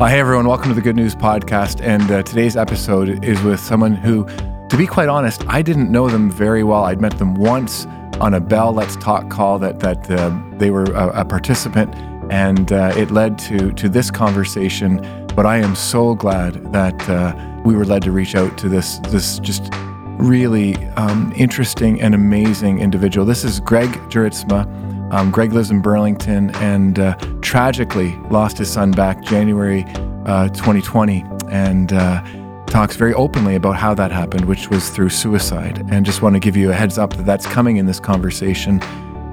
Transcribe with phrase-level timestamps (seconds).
[0.00, 1.80] Uh, hey, everyone, welcome to the Good News Podcast.
[1.82, 4.24] And uh, today's episode is with someone who,
[4.68, 6.84] to be quite honest, I didn't know them very well.
[6.84, 7.84] I'd met them once
[8.20, 11.92] on a Bell Let's Talk call that, that uh, they were a, a participant,
[12.30, 14.98] and uh, it led to, to this conversation.
[15.34, 17.34] But I am so glad that uh,
[17.64, 19.68] we were led to reach out to this, this just
[20.20, 23.26] really um, interesting and amazing individual.
[23.26, 24.87] This is Gregg Jorritsma.
[25.10, 29.84] Um, Gregg lives in Burlington and uh, tragically lost his son back January
[30.26, 32.22] uh, 2020 and uh,
[32.66, 35.86] talks very openly about how that happened, which was through suicide.
[35.90, 38.82] And just want to give you a heads up that that's coming in this conversation.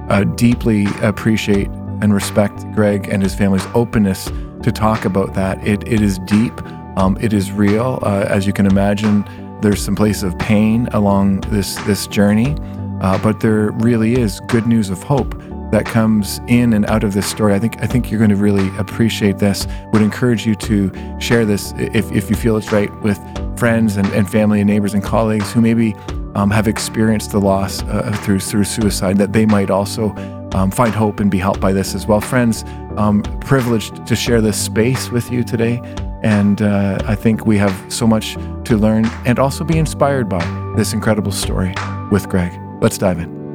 [0.08, 1.68] Uh, deeply appreciate
[2.00, 4.30] and respect Gregg and his family's openness
[4.62, 5.64] to talk about that.
[5.66, 6.54] It, it is deep,
[6.96, 7.98] um, it is real.
[8.02, 9.24] Uh, as you can imagine,
[9.60, 12.56] there's some place of pain along this, this journey,
[13.02, 15.34] uh, but there really is good news of hope
[15.70, 17.54] that comes in and out of this story.
[17.54, 19.66] I think I think you're going to really appreciate this.
[19.92, 23.18] Would encourage you to share this if, if you feel it's right with
[23.58, 25.94] friends and, and family and neighbors and colleagues who maybe
[26.34, 30.14] um, have experienced the loss uh, through through suicide that they might also
[30.54, 32.20] um, find hope and be helped by this as well.
[32.20, 32.64] Friends,
[32.96, 35.80] um, privileged to share this space with you today.
[36.22, 40.44] And uh, I think we have so much to learn and also be inspired by
[40.76, 41.74] this incredible story
[42.10, 42.58] with Gregg.
[42.80, 43.45] Let's dive in.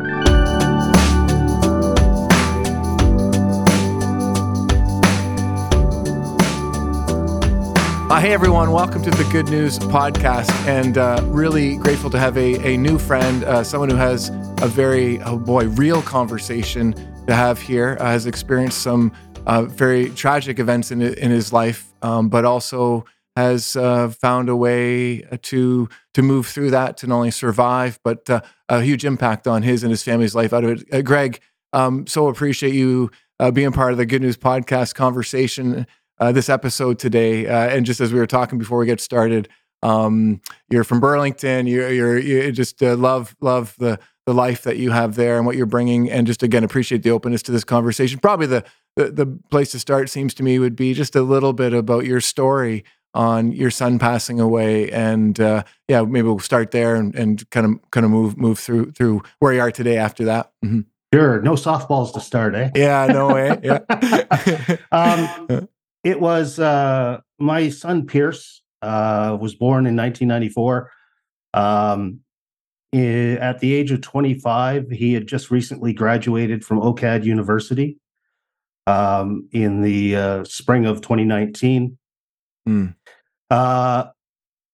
[8.12, 12.36] Uh, hey everyone, welcome to the Good News Podcast, and uh, really grateful to have
[12.36, 14.28] a, a new friend, uh, someone who has
[14.62, 16.92] a very, oh boy, real conversation
[17.26, 17.96] to have here.
[18.02, 19.14] Uh, has experienced some
[19.46, 23.06] uh, very tragic events in in his life, um, but also
[23.38, 28.28] has uh, found a way to to move through that to not only survive, but
[28.68, 31.06] a huge impact on his and his family's life out of it.
[31.06, 31.40] Gregg,
[31.72, 33.10] um, so appreciate you
[33.54, 35.88] being part of the Good News Podcast conversation
[36.22, 37.48] uh, this episode today.
[37.48, 39.50] Uh, and just as we were talking before we get started,
[39.84, 40.40] um,
[40.70, 41.68] you're from Burlington.
[41.68, 45.46] You're, you're you just uh, love love the the life that you have there and
[45.46, 48.20] what you're bringing, and just again appreciate the openness to this conversation.
[48.20, 48.64] Probably the
[48.96, 52.06] the, the place to start seems to me would be just a little bit about
[52.06, 52.84] your story
[53.14, 57.66] on your son passing away, and uh, yeah, maybe we'll start there and, and kind
[57.66, 60.52] of kind of move move through through where you are today after that.
[60.64, 60.82] Mm-hmm.
[61.14, 62.70] Sure, no softballs to start, eh?
[62.76, 63.60] Yeah, no way.
[63.64, 64.78] Yeah.
[64.92, 65.68] um,
[66.04, 70.92] it was uh, my son Pierce uh, was born in 1994.
[71.54, 72.20] Um,
[72.94, 77.98] at the age of 25, he had just recently graduated from OCAD University
[78.86, 81.98] um, in the uh, spring of 2019.
[82.68, 82.96] Mm.
[83.50, 84.06] Uh,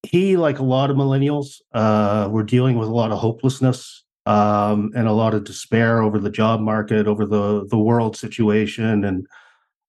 [0.03, 4.91] he, like a lot of millennials, uh, were dealing with a lot of hopelessness um,
[4.95, 9.27] and a lot of despair over the job market, over the the world situation, and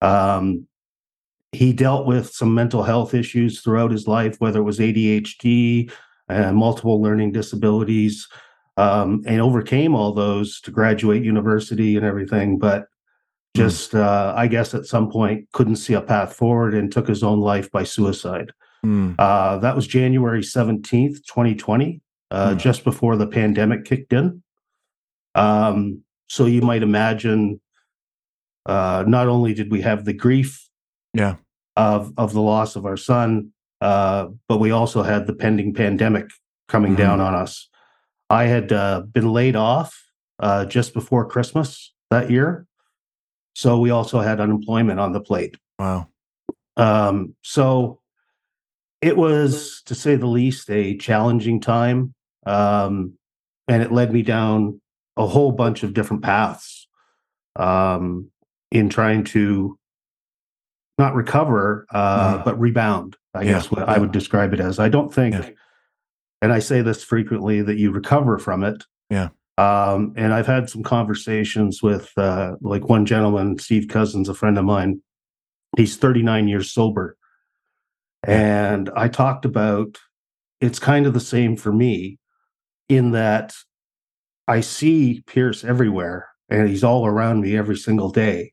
[0.00, 0.67] um,
[1.52, 5.90] he dealt with some mental health issues throughout his life, whether it was ADHD
[6.28, 8.28] and multiple learning disabilities,
[8.76, 12.58] um, and overcame all those to graduate university and everything.
[12.58, 12.86] But
[13.54, 13.62] hmm.
[13.62, 14.00] just, mm.
[14.00, 17.40] uh, I guess, at some point couldn't see a path forward and took his own
[17.40, 18.52] life by suicide.
[18.84, 19.16] Mm.
[19.18, 22.58] Uh, that was January 17th, 2020, uh, mm.
[22.58, 24.42] just before the pandemic kicked in.
[25.34, 27.60] Um, so you might imagine
[28.66, 30.67] uh, not only did we have the grief
[31.14, 31.36] yeah.
[31.76, 36.28] of of the loss of our son uh, but we also had the pending pandemic
[36.66, 37.02] coming mm-hmm.
[37.02, 37.68] down on us.
[38.28, 39.96] I had uh, been laid off
[40.38, 42.66] uh, just before christmas that year
[43.58, 45.56] so we also had unemployment on the plate.
[45.80, 46.06] Wow.
[46.76, 48.00] Um, so
[49.02, 52.14] it was to say the least a challenging time
[52.46, 53.14] um,
[53.66, 54.80] and it led me down
[55.16, 56.86] a whole bunch of different paths
[57.56, 58.30] um,
[58.70, 59.77] in trying to
[60.98, 62.44] not recover, uh, mm.
[62.44, 63.16] but rebound.
[63.34, 63.52] I yeah.
[63.52, 63.94] guess what yeah.
[63.94, 64.78] I would describe it as.
[64.78, 65.50] I don't think, yeah.
[66.42, 68.84] and I say this frequently, that you recover from it.
[69.10, 69.28] Yeah.
[69.56, 74.58] Um, and I've had some conversations with, uh, like one gentleman, Steve Cousins, a friend
[74.58, 75.00] of mine.
[75.76, 77.16] He's 39 years sober,
[78.26, 79.98] and I talked about
[80.60, 82.18] it's kind of the same for me,
[82.88, 83.54] in that
[84.48, 88.52] I see Pierce everywhere, and he's all around me every single day,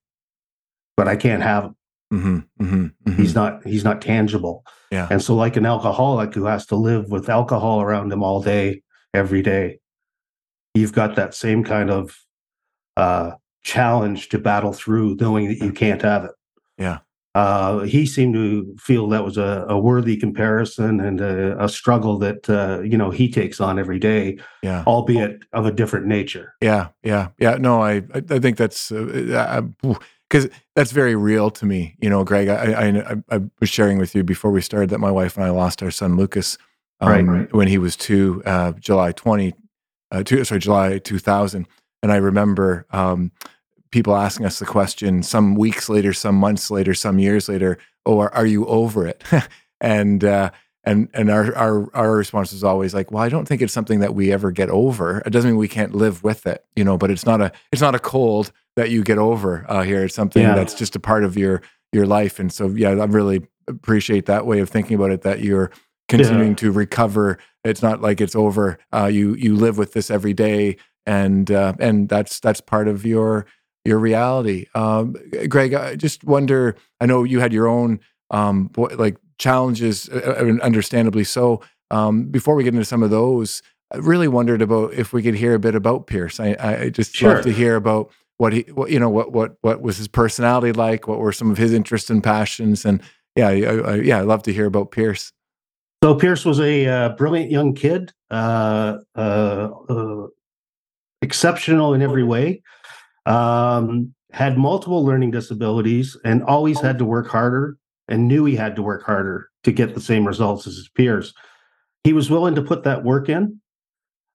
[0.97, 1.75] but I can't have him.
[2.13, 3.21] Mm-hmm, mm-hmm, mm-hmm.
[3.21, 4.63] He's not he's not tangible.
[4.91, 5.07] Yeah.
[5.09, 8.83] And so like an alcoholic who has to live with alcohol around him all day,
[9.13, 9.79] every day,
[10.73, 12.15] you've got that same kind of
[12.95, 13.31] uh,
[13.63, 16.31] challenge to battle through, knowing that you can't have it.
[16.77, 16.99] Yeah.
[17.33, 22.17] Uh, he seemed to feel that was a, a worthy comparison and a, a struggle
[22.17, 26.53] that uh, you know he takes on every day, yeah, albeit of a different nature.
[26.61, 27.55] Yeah, yeah, yeah.
[27.55, 29.93] No, I I think that's uh, uh
[30.29, 31.95] because that's very real to me.
[31.99, 35.11] You know, Gregg, I, I, I was sharing with you before we started that my
[35.11, 36.57] wife and I lost our son Lucas
[36.99, 37.53] um, right, right.
[37.53, 39.53] when he was two, uh, July twenty,
[40.11, 41.67] uh, two, sorry, July two thousand,
[42.01, 43.31] and I remember um,
[43.91, 48.19] people asking us the question some weeks later, some months later, some years later, "Oh,
[48.19, 49.23] are, are you over it?"
[49.81, 50.51] and uh,
[50.85, 53.99] and and our, our our response is always like well i don't think it's something
[53.99, 55.19] that we ever get over.
[55.25, 57.81] It doesn't mean we can't live with it you know but it's not a it's
[57.81, 60.03] not a cold that you get over uh, here.
[60.03, 60.53] It's something yeah.
[60.53, 61.61] that's just a part of your
[61.91, 62.39] your life.
[62.39, 65.71] And so yeah i really appreciate that way of thinking about it that you're
[66.07, 66.55] continuing yeah.
[66.55, 67.39] to recover.
[67.63, 68.77] It's not like it's over.
[68.93, 73.05] Uh, you you live with this every day and uh, and that's that's part of
[73.05, 73.45] your
[73.83, 74.65] your reality.
[74.73, 75.15] Um,
[75.47, 77.99] gregg i just wonder i know you had your own
[78.31, 81.61] um, like challenges, uh, uh understandably so.
[81.91, 83.61] Um, before we get into some of those,
[83.93, 86.39] I really wondered about if we could hear a bit about Pierce.
[86.39, 87.35] I, I just sure.
[87.35, 90.73] love to hear about what he, what, you know, what what what was his personality
[90.73, 91.07] like?
[91.07, 92.85] What were some of his interests and passions?
[92.85, 93.01] And
[93.35, 95.31] yeah, I, I, yeah, I love to hear about Pierce.
[96.03, 100.27] So Pierce was a uh, brilliant young kid, uh, uh, uh
[101.21, 102.61] exceptional in every way.
[103.25, 107.77] Um, had multiple learning disabilities and always had to work harder
[108.07, 111.33] and knew he had to work harder to get the same results as his peers.
[112.03, 113.59] He was willing to put that work in.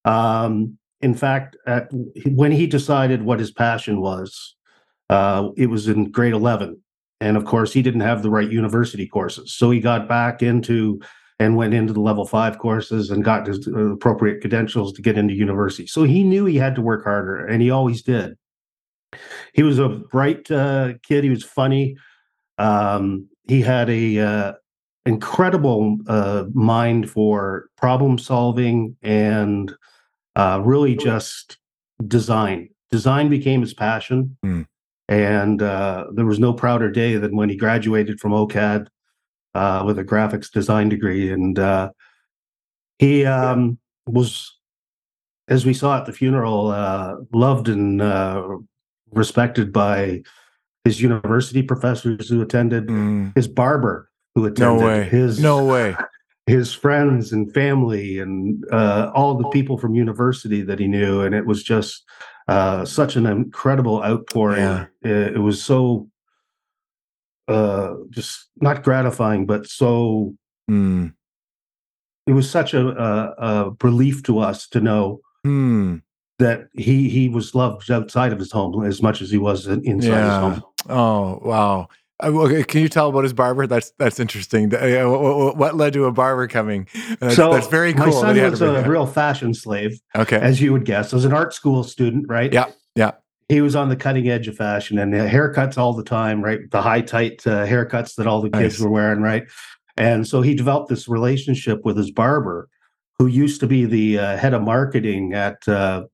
[0.05, 1.89] Um, in fact, at,
[2.27, 4.57] when he decided what his passion was,
[5.09, 6.81] uh, it was in grade 11.
[7.21, 9.55] And of course, he didn't have the right university courses.
[9.55, 11.01] So he got back into
[11.41, 15.17] and went into the level five courses and got his uh, appropriate credentials to get
[15.17, 15.87] into university.
[15.87, 18.37] So he knew he had to work harder, and he always did.
[19.55, 21.25] He was a bright uh, kid.
[21.25, 21.97] He was funny.
[22.59, 24.53] Um, he had a uh,
[25.07, 29.73] incredible uh, mind for problem solving and
[30.37, 31.59] uh, really just
[32.07, 32.69] design.
[32.91, 34.67] Design became his passion, mm.
[35.09, 38.89] and uh, there was no prouder day than when he graduated from OCAD
[39.55, 41.31] uh, with a graphics design degree.
[41.31, 41.91] And uh,
[42.99, 44.59] he um, was,
[45.49, 46.67] as we saw at the funeral,
[47.33, 48.03] loved and
[49.13, 50.23] respected by
[50.85, 53.35] his university professors who attended, mm.
[53.35, 55.05] his barber who attended, no way.
[55.05, 55.97] his no way,
[56.47, 61.35] his friends and family, and uh, all the people from university that he knew, and
[61.35, 62.05] it was just
[62.49, 64.61] uh, such an incredible outpouring.
[64.61, 64.87] Yeah.
[65.03, 66.09] It, it, was so
[67.49, 70.35] uh, just not gratifying, but so.
[70.71, 71.15] Mm.
[72.27, 76.01] It was such a, a, a, relief to us to know mm
[76.41, 80.09] that he he was loved outside of his home as much as he was inside
[80.09, 80.25] yeah.
[80.25, 80.70] his home.
[80.89, 81.89] Oh wow!
[82.21, 83.67] Uh, can you tell about his barber?
[83.67, 84.75] That's that's interesting.
[84.75, 86.87] Uh, what led to a barber coming?
[87.19, 88.07] That's, so that's very cool.
[88.07, 90.01] My son was a real fashion slave.
[90.15, 92.53] Okay, as you would guess, as an art school student, right?
[92.53, 93.13] Yeah, yeah.
[93.49, 96.61] He was on the cutting edge of fashion and haircuts all the time, right?
[96.71, 98.81] The high tight uh, haircuts that all the kids nice.
[98.81, 99.45] were wearing, right?
[99.97, 102.69] And so he developed this relationship with his barber,
[103.19, 106.05] who used to be the uh, head of marketing at uh,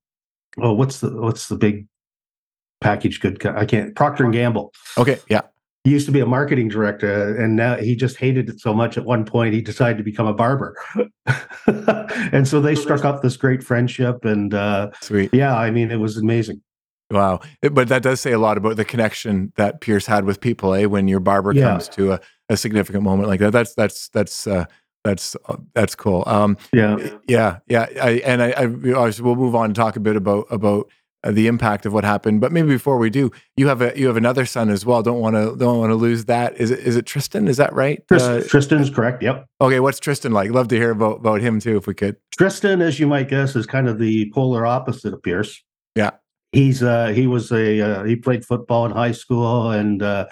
[0.59, 1.87] oh, what's the what's the big
[2.87, 3.45] package good?
[3.45, 4.73] I can't Procter and Gamble.
[4.97, 5.43] Okay, yeah.
[5.85, 8.99] He used to be a marketing director, and now he just hated it so much.
[8.99, 10.77] At one point, he decided to become a barber,
[12.33, 14.25] and so they struck up this great friendship.
[14.25, 16.61] And uh, sweet, yeah, I mean, it was amazing.
[17.11, 17.41] Wow,
[17.71, 20.75] but that does say a lot about the connection that Pierce had with people.
[20.75, 21.71] Eh, when your barber yeah.
[21.71, 24.65] comes to a, a significant moment like that, that's that's that's uh,
[25.05, 26.25] that's uh, that's cool.
[26.27, 26.97] Um, yeah,
[27.29, 27.87] yeah, yeah.
[28.03, 30.91] I, and I, I, we'll move on and talk a bit about about
[31.27, 32.41] uh, the impact of what happened.
[32.41, 35.03] But maybe before we do, you have a you have another son as well.
[35.03, 36.57] Don't want to don't want to lose that.
[36.57, 37.49] Is it is it Tristan?
[37.49, 38.03] Is that right?
[38.11, 39.23] uh, Tristan's correct.
[39.23, 39.47] Yep.
[39.61, 40.51] Okay, what's Tristan like?
[40.51, 42.17] Love to hear about about him too, if we could.
[42.39, 45.63] Tristan, as you might guess, is kind of the polar opposite of Pierce.
[45.95, 46.11] Yeah.
[46.53, 50.27] He's uh he was a uh, he played football in high school and uh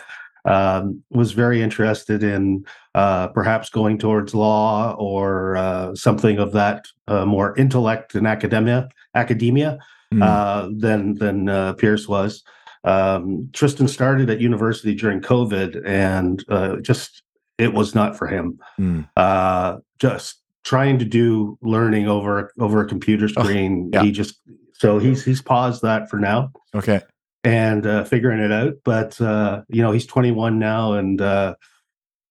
[0.47, 6.85] um, was very interested in uh, perhaps going towards law or uh, something of that
[7.09, 9.79] uh, more intellect and academia academia
[10.21, 10.81] mm.
[10.81, 12.43] than than uh, Pierce was.
[12.85, 17.23] Um, Tristan started at university during COVID, and uh, just
[17.59, 18.59] it was not for him.
[18.79, 19.81] Mm.
[19.99, 24.05] just trying to do learning over over a computer oh, screen, oh, yeah.
[24.05, 24.41] he just
[24.73, 26.51] so he's he's paused that for now.
[26.75, 27.01] Okay
[27.45, 28.75] and uh, figuring it out.
[28.85, 31.55] But uh, you know, he's 21 now, and uh,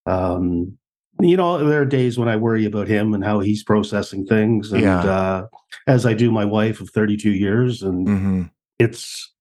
[0.06, 0.78] um,
[1.20, 4.72] you know, there are days when I worry about him and how he's processing things,
[4.72, 5.04] and yeah.
[5.04, 5.48] Uh,
[5.88, 8.42] as I do my wife of 32 years, and mm-hmm.
[8.80, 9.32] it's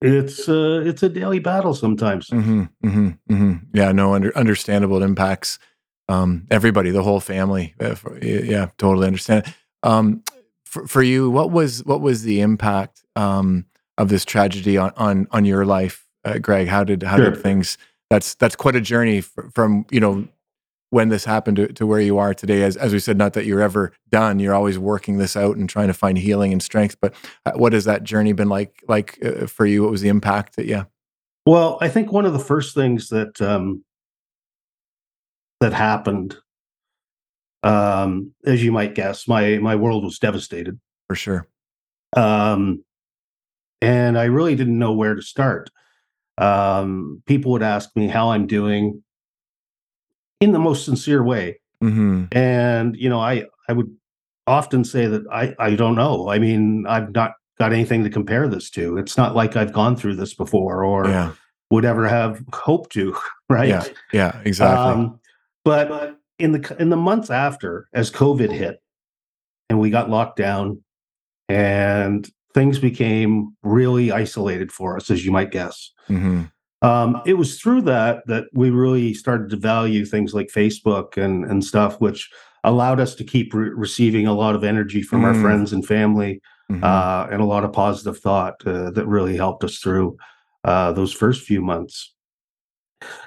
[0.00, 2.28] it's uh, it's a daily battle sometimes.
[2.28, 3.52] Mm-hmm, mm-hmm, mm-hmm.
[3.74, 5.02] yeah, no, under, understandable.
[5.02, 5.58] It impacts
[6.08, 7.74] um, everybody, the whole family.
[7.80, 9.52] Uh, yeah, totally understand.
[9.82, 10.22] Um,
[10.64, 13.04] for, for you, what was what was the impact?
[13.16, 13.66] Um,
[13.98, 16.68] of this tragedy on on on your life uh, Gregg?
[16.68, 17.30] How did how Sure.
[17.30, 17.78] did things?
[18.10, 20.28] That's that's quite a journey from you know
[20.92, 22.62] when this happened to, to where you are today.
[22.62, 24.38] As as we said, not that you're ever done.
[24.38, 26.98] You're always working this out and trying to find healing and strength.
[27.00, 27.14] But
[27.46, 29.82] uh, what has that journey been like like uh, for you?
[29.82, 30.56] What was the impact?
[30.56, 30.84] That, yeah.
[31.46, 33.82] Well, I think one of the first things that um,
[35.60, 36.36] that happened,
[37.62, 41.48] um, as you might guess, my my world was devastated, For sure.
[42.14, 42.84] um,
[43.80, 45.70] and I really didn't know where to start.
[46.36, 49.02] Um, people would ask me how I'm doing
[50.42, 53.90] in the most sincere way, hmm and you know, I I would
[54.46, 56.28] often say that I I don't know.
[56.28, 58.98] I mean, I've not got anything to compare this to.
[58.98, 61.32] It's not like I've gone through this before or Yeah.
[61.70, 63.16] would ever have hoped to,
[63.48, 63.68] right?
[63.68, 63.84] Yeah.
[64.12, 64.40] Yeah.
[64.44, 64.92] Exactly.
[64.92, 65.20] Um,
[65.64, 68.82] but in the in the months after, as COVID hit,
[69.70, 70.82] and we got locked down,
[71.48, 75.90] and things became really isolated for us, as you might guess.
[76.08, 76.42] hmm
[76.82, 81.44] Um, it was through that that we really started to value things like Facebook and
[81.44, 82.30] and stuff, which
[82.64, 85.42] allowed us to keep re- receiving a lot of energy from our Mm.
[85.42, 89.64] friends and family, hmm uh, and a lot of positive thought uh, that really helped
[89.64, 90.16] us through
[90.64, 92.14] uh, those first few months.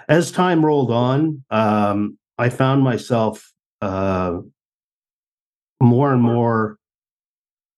[0.07, 4.39] As time rolled on, um, I found myself uh,
[5.81, 6.77] more and more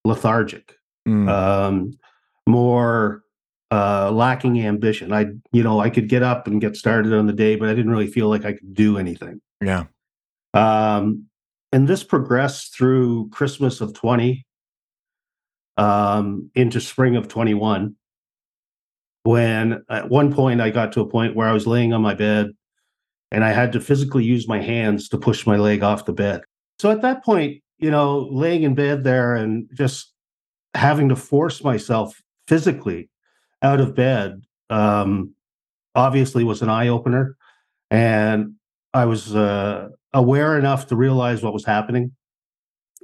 [0.04, 0.74] lethargic,
[1.06, 1.28] Mm.
[1.28, 1.92] um,
[2.46, 3.22] more
[3.70, 5.12] uh, lacking ambition.
[5.12, 7.74] I, you know, I could get up and get started on the day, but I
[7.74, 9.40] didn't really feel like I could do anything.
[9.62, 9.84] yeah.
[10.54, 11.26] Um,
[11.72, 14.46] and this progressed through Christmas of 20
[15.76, 17.94] um, into spring of 21.
[19.24, 22.14] When at one point I got to a point where I was laying on my
[22.14, 22.52] bed
[23.30, 26.40] and I had to physically use my hands to push my leg off the bed.
[26.78, 30.12] So at that point, you know, laying in bed there and just
[30.74, 33.10] having to force myself physically
[33.62, 35.32] out of bed um,
[35.94, 37.36] obviously was an eye opener.
[37.90, 38.54] And
[38.94, 42.12] I was uh, aware enough to realize what was happening.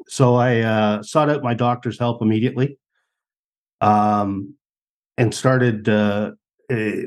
[0.07, 2.79] So I uh, sought out my doctor's help immediately
[3.81, 4.55] um,
[5.17, 6.33] and started uh,
[6.71, 7.07] a,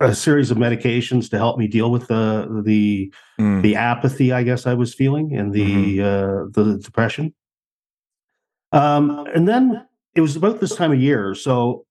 [0.00, 3.62] a series of medications to help me deal with the the Mm.
[3.62, 7.32] the apathy I guess I was feeling and the uh, the depression.
[8.72, 11.86] Um, and then it was about this time of year, so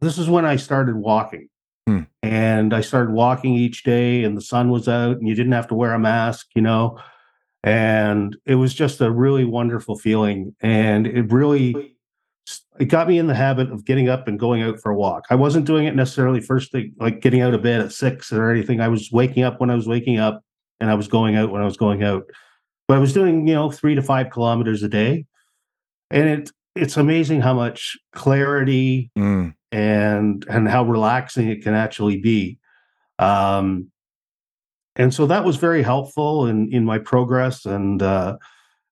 [0.00, 1.48] this is when I started walking.
[1.86, 2.00] Hmm.
[2.22, 5.68] And I started walking each day, and the sun was out, and you didn't have
[5.68, 6.98] to wear a mask, you know.
[7.62, 11.96] And it was just a really wonderful feeling, and it really
[12.78, 15.24] it got me in the habit of getting up and going out for a walk.
[15.30, 18.50] I wasn't doing it necessarily first thing, like getting out of bed at six or
[18.50, 18.80] anything.
[18.80, 20.42] I was waking up when I was waking up,
[20.80, 22.24] and I was going out when I was going out.
[22.88, 25.26] But I was doing, you know, three to five kilometers a day,
[26.10, 29.54] and it it's amazing how much clarity Mm.
[29.76, 32.58] And and how relaxing it can actually be.
[33.18, 33.90] Um,
[34.96, 37.66] and so that was very helpful in in my progress.
[37.66, 38.38] And uh,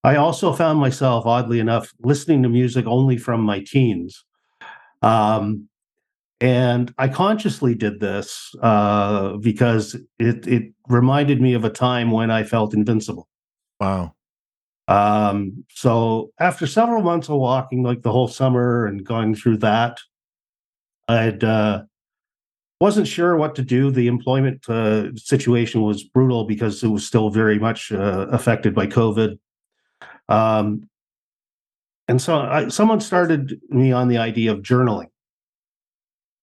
[0.05, 4.25] I also found myself, oddly enough, listening to music only from my teens.
[5.01, 5.69] Um,
[6.41, 12.31] and I consciously did this uh, because it it reminded me of a time when
[12.31, 13.27] I felt invincible.
[13.81, 14.15] Wow.
[14.87, 19.99] Um, so after several months of walking, like the whole summer and going through that,
[21.09, 21.83] I'd uh,
[22.81, 23.91] wasn't sure what to do.
[23.91, 28.87] The employment uh, situation was brutal because it was still very much uh, affected by
[28.87, 29.39] COVID.
[30.29, 30.89] Um,
[32.09, 35.09] and so I, someone started me on the idea of journaling,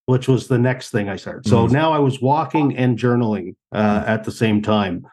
[0.06, 1.48] which was the next thing I started.
[1.48, 1.72] So Mhm.
[1.72, 5.06] now I was walking and journaling uh, at the same time.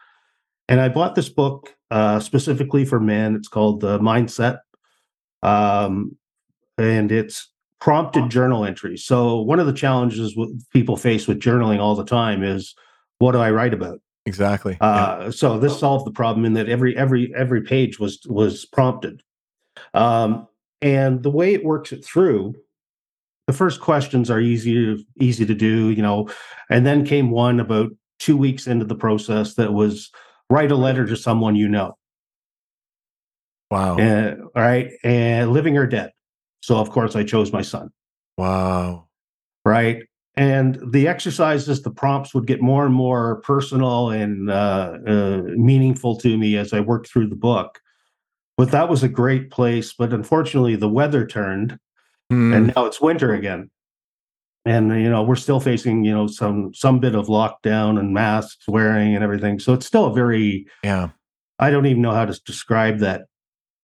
[0.67, 3.35] And I bought this book uh, specifically for men.
[3.35, 4.59] It's called The Mindset.
[5.41, 6.15] Um,
[6.77, 7.48] and it's
[7.79, 9.05] prompted journal entries.
[9.05, 10.37] So one of the challenges
[10.71, 12.75] people face with journaling all the time is
[13.19, 14.01] what do I write about?
[14.25, 14.77] Exactly.
[14.81, 14.87] Yeah.
[14.87, 19.23] Uh, so this solved the problem in that every every every page was was prompted,
[19.93, 20.47] um,
[20.81, 22.53] and the way it works it through,
[23.47, 26.29] the first questions are easy to easy to do, you know,
[26.69, 30.11] and then came one about two weeks into the process that was
[30.49, 31.97] write a letter to someone you know,
[33.71, 33.97] Wow.
[33.97, 36.11] uh, all right, and living or dead.
[36.61, 37.89] So of course I chose my son.
[38.37, 39.07] Wow.
[39.65, 40.03] right?
[40.35, 46.17] And the exercises, the prompts would get more and more personal and uh, uh, meaningful
[46.19, 47.79] to me as I worked through the book.
[48.57, 49.93] But that was a great place.
[49.93, 51.77] But unfortunately, the weather turned,
[52.31, 52.55] Mm.
[52.55, 53.71] and now it's winter again.
[54.63, 58.67] And you know we're still facing you know some some bit of lockdown and masks
[58.67, 59.57] wearing and everything.
[59.59, 61.09] So it's still a very yeah.
[61.57, 63.23] I don't even know how to describe that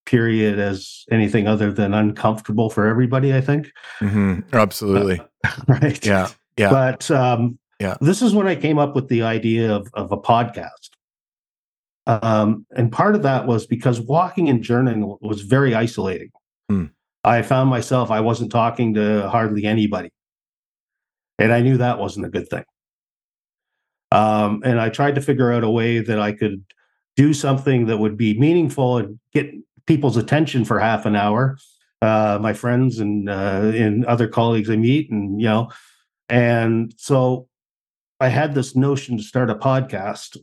[0.05, 3.33] period as anything other than uncomfortable for everybody.
[3.33, 5.21] I think hmm Absolutely.
[5.67, 6.05] right.
[6.05, 6.29] Yeah.
[6.57, 6.69] Yeah.
[6.69, 7.95] But um, Yeah.
[8.01, 10.89] this is when I came up with the idea of, of a podcast.
[12.07, 16.29] Um, and part of that was because walking and journaling was very isolating.
[16.69, 16.85] Hmm.
[17.23, 20.11] I found myself, I wasn't talking to hardly anybody.
[21.39, 22.63] And I knew that wasn't a good thing.
[24.11, 26.63] Um, and I tried to figure out a way that I could
[27.15, 29.51] do something that would be meaningful and get
[29.87, 31.57] people's attention for half an hour.
[32.01, 35.71] Uh, my friends and uh, and other colleagues I meet, and you know,
[36.29, 37.47] and so
[38.19, 40.37] I had this notion to start a podcast.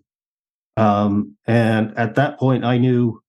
[0.77, 3.23] Um, and at that point, I knew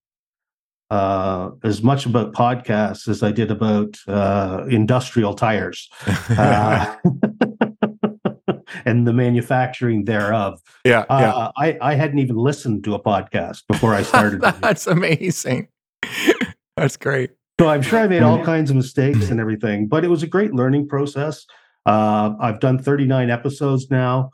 [0.89, 5.89] uh, as much about podcasts as I did about uh, industrial tires.
[6.29, 6.95] Uh,
[8.85, 10.59] and the manufacturing thereof.
[10.83, 11.33] yeah, yeah.
[11.33, 14.41] Uh, I, I hadn't even listened to a podcast before I started.
[14.61, 15.67] That's amazing.
[16.77, 17.31] That's great.
[17.59, 20.27] so I'm sure I made all kinds of mistakes and everything, but it was a
[20.27, 21.45] great learning process.
[21.85, 24.31] Uh, I've done 39 episodes now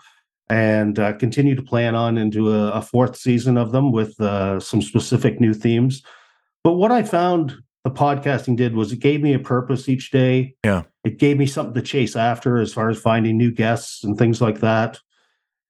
[0.49, 4.59] and uh, continue to plan on into a, a fourth season of them with uh,
[4.59, 6.01] some specific new themes.
[6.63, 10.55] But what I found the podcasting did was it gave me a purpose each day.
[10.63, 10.83] Yeah.
[11.03, 14.41] It gave me something to chase after as far as finding new guests and things
[14.41, 14.99] like that.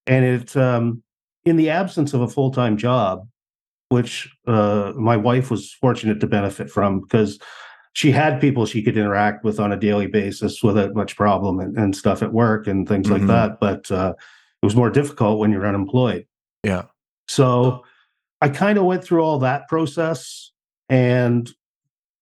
[0.07, 1.03] And it, um,
[1.45, 3.27] in the absence of a full time job,
[3.89, 7.39] which uh, my wife was fortunate to benefit from because
[7.93, 11.75] she had people she could interact with on a daily basis without much problem and,
[11.75, 13.11] and stuff at work and things Mhm.
[13.11, 13.59] like that.
[13.59, 14.13] But uh,
[14.61, 16.25] it was more difficult when you're unemployed.
[16.63, 16.83] Yeah.
[17.27, 17.83] So
[18.41, 20.51] I kind of went through all that process.
[20.87, 21.49] And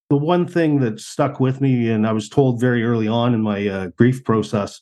[0.10, 3.42] the one thing that stuck with me, and I was told very early on in
[3.42, 4.80] my uh, grief process,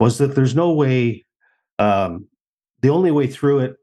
[0.00, 1.24] was that there's no way,
[1.78, 2.26] um,
[2.82, 3.76] the only way through it,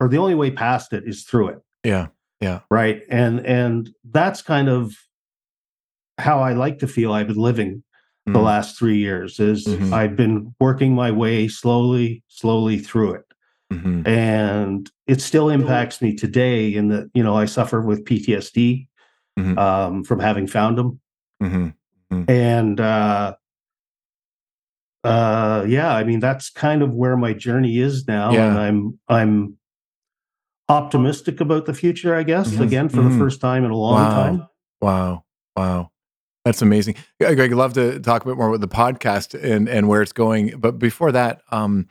[0.00, 2.08] or the only way past it is through it Yeah.
[2.40, 2.60] Yeah.
[2.70, 4.94] Right and and that's kind of
[6.18, 7.82] how i like to feel i've been living
[8.26, 8.44] the Mm.
[8.44, 9.92] last three years is Mhm.
[9.92, 13.24] i've been working my way slowly slowly through it
[13.72, 14.06] Mhm.
[14.06, 18.86] and it still impacts me today in that you know i suffer with ptsd
[19.38, 19.58] Mhm.
[19.58, 21.00] um, from having found them
[21.42, 21.74] Mhm.
[22.28, 23.34] and uh
[25.02, 29.58] uh yeah i mean that's kind of where my journey is now and i'm i'm
[30.68, 32.60] optimistic about the future i guess Mhm.
[32.60, 33.12] again for Mhm.
[33.12, 34.10] the first time in a long Wow.
[34.10, 34.46] time
[34.82, 35.24] Wow.
[35.56, 35.90] Wow.
[36.44, 36.96] That's amazing.
[37.18, 40.12] Gregg, I'd love to talk a bit more about the podcast and, and where it's
[40.12, 40.58] going.
[40.58, 41.86] But before that, um,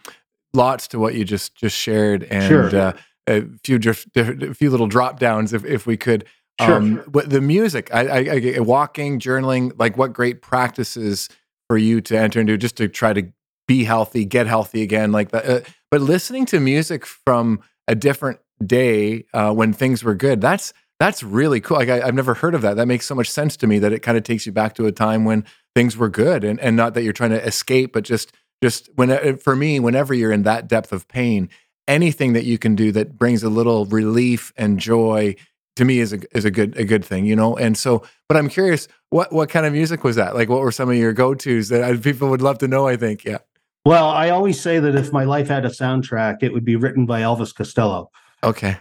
[0.54, 2.76] lots to what you just just shared and Sure.
[2.76, 2.94] uh,
[3.28, 6.26] a few diff, diff, a few little drop downs if, if we could.
[6.62, 6.76] Sure.
[6.76, 11.30] Um, but the music, I, I, I, walking, journaling, like what great practices
[11.68, 13.24] for you to enter into just to try to
[13.68, 15.46] be healthy, get healthy again, like that.
[15.50, 20.74] Uh, but listening to music from a different day uh, when things were good, that's
[21.00, 21.78] that's really cool.
[21.78, 22.76] Like I, I've never heard of that.
[22.78, 24.86] That makes so much sense to me that it kind of takes you back to
[24.86, 25.46] a time when
[25.76, 29.12] things were good, and and not that you're trying to escape, but just just when
[29.12, 31.50] uh, for me, whenever you're in that depth of pain,
[31.88, 35.36] anything that you can do that brings a little relief and joy
[35.76, 37.58] to me is a is a good a good thing, you know.
[37.58, 40.36] And so, but I'm curious, what what kind of music was that?
[40.36, 42.88] Like, what were some of your go tos that I, people would love to know?
[42.88, 43.40] I think, yeah.
[43.86, 47.06] Well, I always say that if my life had a soundtrack, it would be written
[47.06, 48.12] by Elvis Costello.
[48.44, 48.78] Okay.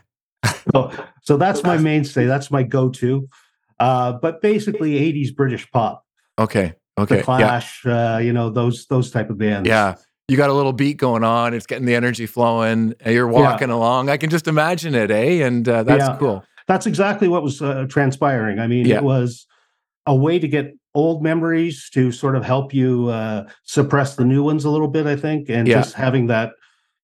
[0.73, 0.91] So,
[1.23, 2.27] so that's my mainstay.
[2.27, 3.29] That's my go-to.
[3.79, 6.05] Uh, but basically, '80s British pop,
[6.39, 6.75] Okay.
[6.99, 7.15] Okay.
[7.17, 7.23] The yeah.
[7.25, 9.67] Clash, uh, you know those those type of bands.
[9.69, 9.95] Yeah.
[10.29, 11.53] You got a little beat going on.
[11.55, 12.95] It's getting the energy flowing.
[13.01, 14.09] and You're walking along.
[14.09, 15.45] I can just imagine it, eh?
[15.45, 16.17] And uh, that's Yeah.
[16.19, 16.45] cool.
[16.69, 18.59] that's exactly what was uh, transpiring.
[18.61, 18.97] I mean, Yeah.
[18.99, 19.47] it was
[20.07, 24.43] a way to get old memories to sort of help you uh, suppress the new
[24.43, 25.07] ones a little bit.
[25.07, 25.81] I think, and Yeah.
[25.81, 26.53] just having that,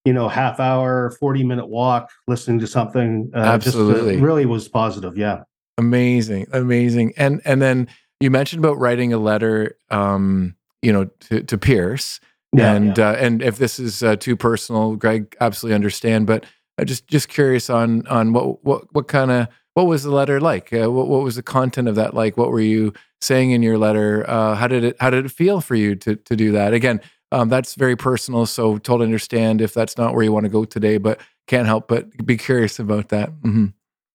[0.05, 4.17] you know, half hour, forty minute walk, listening to something, uh, just, uh, Absolutely.
[4.17, 5.17] really was positive.
[5.17, 5.43] Yeah.
[5.77, 7.13] Amazing, amazing.
[7.17, 7.87] And and then
[8.19, 12.19] you mentioned about writing a letter, um, you know, to, to Pierce.
[12.51, 12.73] Yeah.
[12.73, 16.27] and Uh, and if this is uh, too personal, Gregg, absolutely understand.
[16.27, 16.45] But
[16.77, 20.41] uh, just just curious on on what what what kind of what was the letter
[20.41, 20.73] like?
[20.73, 22.37] Uh, what what was the content of that like?
[22.37, 24.27] What were you saying in your letter?
[24.29, 26.73] Uh, how did it how did it feel for you to to do that?
[26.73, 27.01] Again,
[27.31, 30.65] um, that's very personal, so totally understand if that's not where you want to go
[30.65, 30.97] today.
[30.97, 33.29] But can't help but be curious about that.
[33.43, 33.67] hmm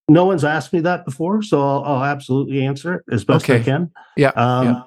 [0.07, 3.55] no one's asked me that before, so I'll, I'll absolutely answer it as best I
[3.55, 3.64] Okay.
[3.64, 3.90] can.
[4.16, 4.83] Yeah, Um, yeah.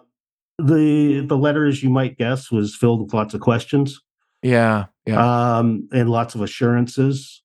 [0.59, 3.99] The the letter, as you might guess, was filled with lots of questions
[4.43, 5.57] yeah, yeah.
[5.57, 7.41] um, and lots of assurances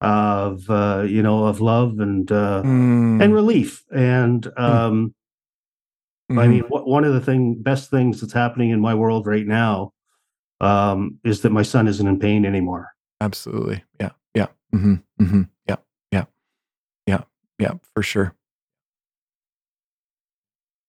[0.00, 3.84] of uh, you know of love and uh, Mm, and relief.
[3.94, 5.14] And um,
[6.30, 6.48] I mhm.
[6.50, 9.92] mean, one of the thing best things that's happening in my world right now
[10.60, 12.94] um, is that my son isn't in pain anymore.
[13.20, 13.84] Absolutely.
[14.00, 14.10] Yeah.
[14.34, 14.46] Yeah.
[14.72, 15.76] hmm hmm Yeah.
[16.12, 16.24] Yeah.
[17.06, 17.22] Yeah.
[17.58, 17.74] Yeah.
[17.94, 18.34] For sure.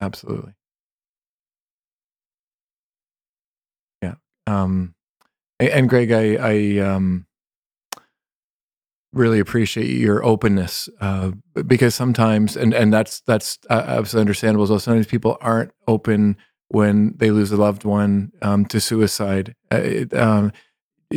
[0.01, 0.53] Absolutely.
[4.01, 4.15] Yeah.
[4.45, 4.93] Um,
[5.59, 7.25] and Gregg, I, I um,
[9.13, 11.31] really appreciate your openness uh,
[11.65, 14.67] because sometimes, and and that's that's uh, absolutely understandable.
[14.67, 16.37] So sometimes people aren't open
[16.69, 19.55] when they lose a loved one um, to suicide.
[19.71, 20.51] Uh, it, um,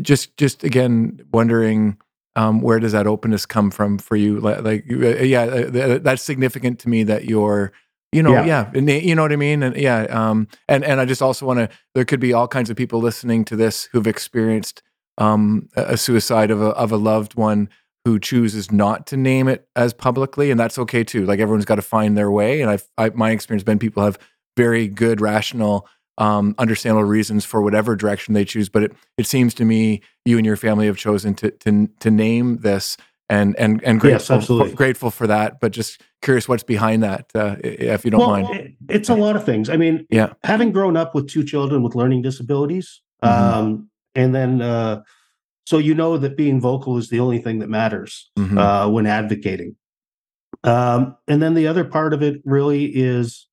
[0.00, 1.98] just just again wondering
[2.36, 4.38] um, where does that openness come from for you?
[4.38, 7.72] Like, like uh, yeah, uh, that's significant to me that you're
[8.12, 11.04] you know yeah, yeah you know what i mean and yeah um and and i
[11.04, 14.06] just also want to there could be all kinds of people listening to this who've
[14.06, 14.82] experienced
[15.18, 17.68] um a suicide of a of a loved one
[18.04, 21.76] who chooses not to name it as publicly and that's okay too like everyone's got
[21.76, 24.18] to find their way and i've I, my experience been people have
[24.62, 28.68] very good rational um, understandable reasons for whatever direction they choose.
[28.68, 32.10] But it, it seems to me you and your family have chosen to to, to
[32.10, 32.96] name this
[33.30, 35.60] and and and grateful, yes, for, grateful for that.
[35.60, 38.76] But just curious, what's behind that, uh, if you don't well, mind?
[38.88, 39.70] It's a lot of things.
[39.70, 43.58] I mean, yeah, having grown up with two children with learning disabilities, mm-hmm.
[43.58, 45.02] um, and then uh,
[45.64, 48.58] so you know that being vocal is the only thing that matters mm-hmm.
[48.58, 49.76] uh, when advocating.
[50.64, 53.46] Um, and then the other part of it really is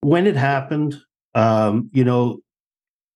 [0.00, 0.96] when it happened
[1.34, 2.40] um, you know,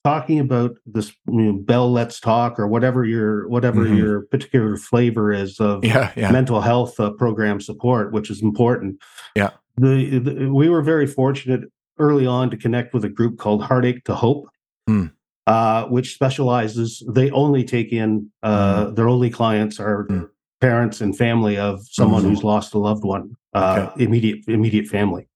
[0.04, 3.96] talking about this you know, Bell Let's Talk or whatever your whatever mm-hmm.
[3.96, 6.30] your particular flavor is of yeah, yeah.
[6.30, 9.00] mental health uh, program support, which is important.
[9.34, 11.62] Yeah, the, the, we were very fortunate
[11.98, 14.48] early on to connect with a group called Heartache to Hope.
[14.88, 15.12] Mm.
[15.48, 18.94] Uh, which specializes they only take in uh, mm.
[18.94, 20.28] their only clients are mm.
[20.60, 22.30] parents and family of someone mm-hmm.
[22.30, 24.04] who's lost a loved one uh, okay.
[24.04, 25.26] immediate immediate family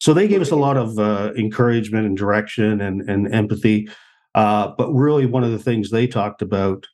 [0.00, 3.88] so they gave us a lot of uh, encouragement and direction and, and empathy.
[4.34, 6.86] Uh, but really, one of the things they talked about,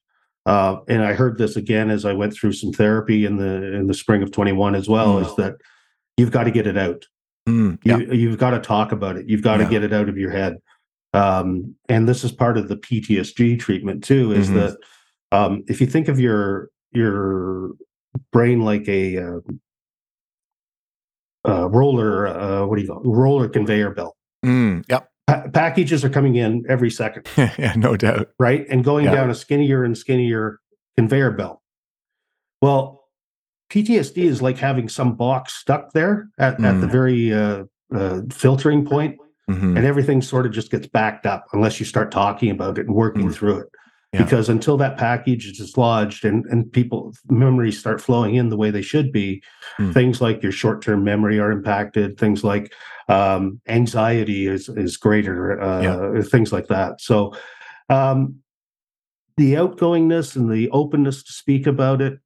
[0.45, 3.87] uh, and I heard this again as I went through some therapy in the in
[3.87, 5.27] the spring of 21 as well, mm.
[5.27, 5.55] is that
[6.17, 7.05] you've got to get it out.
[7.49, 7.99] Mm, yeah.
[7.99, 9.29] you, have got to talk about it.
[9.29, 9.65] You've got yeah.
[9.65, 10.57] to get it out of your head.
[11.13, 14.33] Um, and this is part of the PTSD treatment too.
[14.33, 14.59] Is mm-hmm.
[14.59, 14.77] that
[15.31, 17.71] um, if you think of your your
[18.33, 19.41] brain like a uh,
[21.49, 23.07] uh, roller, uh, what do you call it?
[23.07, 24.17] roller conveyor belt.
[24.45, 25.09] Mm, yep.
[25.27, 27.27] Pa- packages are coming in every second.
[27.37, 28.29] yeah, no doubt.
[28.39, 28.67] Right.
[28.69, 30.61] And going down a skinnier and skinnier
[30.97, 31.61] conveyor belt.
[32.63, 33.05] Well,
[33.71, 36.65] PTSD is like having some box stuck there at, mm.
[36.67, 36.93] at the mm.
[36.93, 39.19] very uh, uh, filtering point,
[39.51, 39.77] mm-hmm.
[39.77, 42.95] and everything sort of just gets backed up unless you start talking about it and
[42.95, 43.35] working mm.
[43.35, 43.69] through it
[44.17, 44.25] yeah.
[44.25, 48.71] because until that package is dislodged and, and people memories start flowing in the way
[48.71, 49.43] they should be
[49.79, 49.93] mm.
[49.93, 52.73] things like your short-term memory are impacted things like
[53.09, 56.23] um, anxiety is is greater uh, yeah.
[56.23, 57.35] things like that so
[57.89, 58.37] um,
[59.37, 62.19] the outgoingness and the openness to speak about it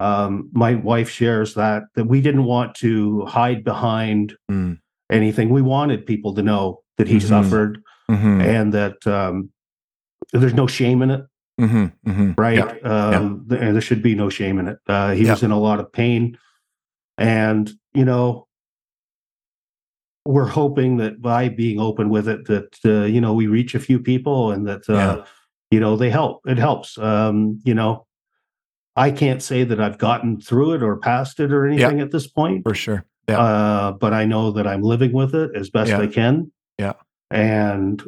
[0.00, 4.78] um, my wife shares that that we didn't want to hide behind mm.
[5.10, 7.28] anything we wanted people to know that he mm-hmm.
[7.28, 8.40] suffered mm-hmm.
[8.40, 9.50] and that um,
[10.32, 11.24] there's no shame in it.
[11.60, 12.32] Mm-hmm, mm-hmm.
[12.36, 12.84] Right.
[12.84, 13.72] Um, yeah.
[13.72, 14.78] There should be no shame in it.
[14.86, 16.38] Uh, he was in a lot of pain.
[17.16, 18.46] And, you know,
[20.24, 23.80] we're hoping that by being open with it, that, uh, you know, we reach a
[23.80, 25.24] few people and that, uh,
[25.70, 26.42] you know, they help.
[26.46, 26.96] It helps.
[26.96, 28.06] Um, you know,
[28.94, 32.26] I can't say that I've gotten through it or past it or anything at this
[32.26, 32.62] point.
[32.62, 33.04] For sure.
[33.28, 33.40] Yeah.
[33.40, 36.52] Uh, but I know that I'm living with it as best I can.
[36.78, 36.94] Yeah.
[37.30, 38.02] And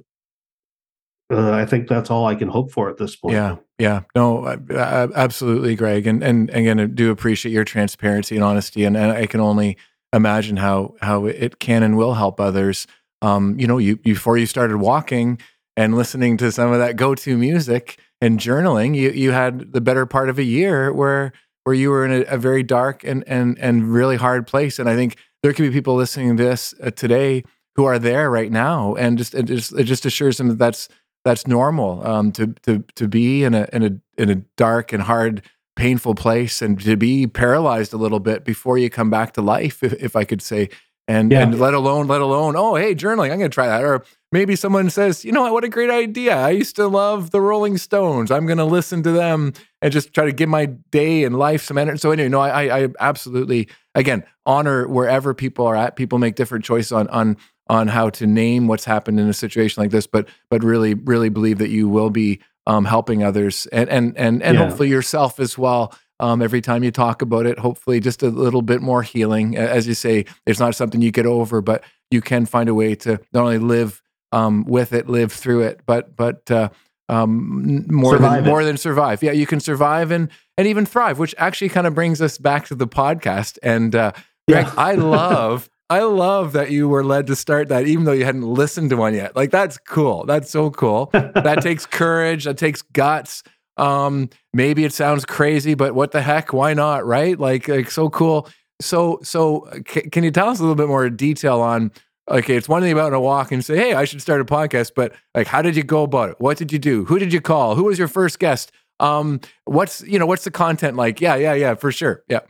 [1.31, 3.35] uh, I think that's all I can hope for at this point.
[3.35, 8.85] Yeah, yeah, no, absolutely, Gregg, and and again, I do appreciate your transparency and honesty,
[8.85, 9.77] and, and I can only
[10.13, 12.87] imagine how how it can and will help others.
[13.23, 15.41] Um, you know, you before you started walking
[15.77, 20.07] and listening to some of that go-to music and journaling, you you had the better
[20.07, 21.33] part of a year where
[21.65, 24.89] where you were in a, a very dark and and and really hard place, and
[24.89, 27.45] I think there could be people listening to this uh, today
[27.77, 30.89] who are there right now, and just it just it just assures them that that's
[31.25, 35.03] that's normal um, to to to be in a in a in a dark and
[35.03, 35.43] hard
[35.77, 39.83] painful place and to be paralyzed a little bit before you come back to life
[39.83, 40.69] if, if i could say.
[41.09, 41.43] And yeah.
[41.43, 43.83] and let alone let alone oh hey journaling i'm going to try that.
[43.83, 45.53] Or maybe someone says you know what?
[45.53, 46.37] What a great idea.
[46.37, 48.31] I used to love the rolling stones.
[48.31, 49.53] I'm going to listen to them
[49.83, 52.83] and just try to give my day and life some energy so anyway no i
[52.83, 55.97] i absolutely again honor wherever people are at.
[55.97, 57.37] People make different choices on on
[57.71, 61.29] on how to name what's happened in a situation like this, but but really really
[61.29, 64.65] believe that you will be um, helping others and and and and yeah.
[64.67, 65.95] hopefully yourself as well.
[66.19, 69.57] Um, every time you talk about it, hopefully just a little bit more healing.
[69.57, 72.95] As you say, it's not something you get over, but you can find a way
[72.97, 74.03] to not only live
[74.33, 76.71] um, with it, live through it, but but uh,
[77.09, 78.49] um, more survive than it.
[78.49, 79.23] more than survive.
[79.23, 80.29] Yeah, you can survive and
[80.59, 83.59] and even thrive, which actually kind of brings us back to the podcast.
[83.63, 84.11] And uh,
[84.49, 84.75] Gregg, yeah.
[84.77, 88.43] I love I love that you were led to start that, even though you hadn't
[88.47, 89.35] listened to one yet.
[89.35, 90.25] Like that's cool.
[90.25, 91.11] That's so cool.
[91.13, 92.45] that takes courage.
[92.45, 93.43] That takes guts.
[93.77, 96.53] Um, maybe it sounds crazy, but what the heck?
[96.53, 97.05] Why not?
[97.05, 97.39] Right?
[97.39, 98.49] Like, like so cool.
[98.81, 101.91] So, so uh, c- can you tell us a little bit more detail on?
[102.31, 104.93] Okay, it's one thing about a walk and say, "Hey, I should start a podcast,"
[104.95, 106.37] but like, how did you go about it?
[106.39, 107.05] What did you do?
[107.07, 107.75] Who did you call?
[107.75, 108.71] Who was your first guest?
[109.01, 111.21] Um, what's you know, what's the content like?
[111.21, 112.23] Yeah, yeah, yeah, for sure.
[112.29, 112.41] Yeah.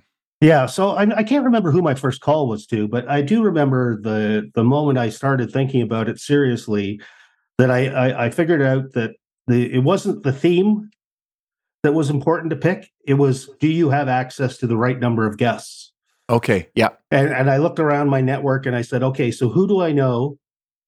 [0.40, 3.42] Yeah, so I, I, can't remember who my first call was to, but I do
[3.42, 7.00] remember the the moment I started thinking about it seriously.
[7.58, 9.10] That I I, I figured out that
[9.48, 10.90] the it wasn't the theme
[11.82, 12.90] that was important to pick.
[13.06, 15.92] It was do you have access to the right number of guests?
[16.30, 16.90] Okay, yeah.
[17.10, 19.92] And and I looked around my network and I said, okay, so who do I
[19.92, 20.38] know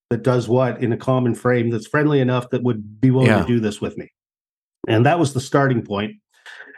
[0.08, 3.42] that does what in a common frame that's friendly enough that would be willing yeah.
[3.42, 4.10] to do this with me?
[4.88, 6.16] And that was the starting point.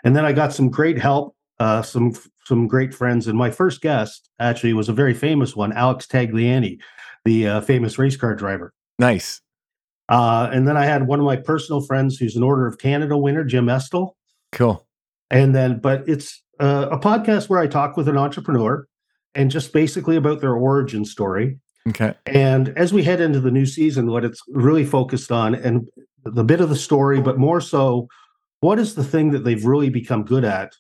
[0.03, 2.15] And then I got some great help, uh, some
[2.47, 3.27] some great friends.
[3.27, 6.79] And my first guest actually was a very famous one, Alex Tagliani,
[7.25, 8.73] the uh, famous race car driver.
[8.99, 9.41] Nice.
[10.09, 13.17] Uh, and then I had one of my personal friends who's an Order of Canada
[13.17, 14.17] winner, Jim Estill.
[14.53, 14.87] Cool.
[15.31, 18.87] And then, but it's uh, a podcast where I talk with an entrepreneur
[19.35, 21.59] and just basically about their origin story.
[21.89, 22.15] Okay.
[22.27, 25.89] And as we head into the new season, what it's really focused on and
[26.25, 28.09] the bit of the story, but more so,
[28.61, 30.73] what is the thing that they've really become good at